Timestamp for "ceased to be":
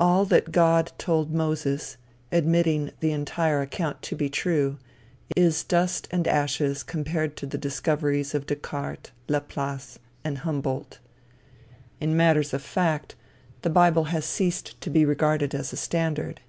14.24-15.04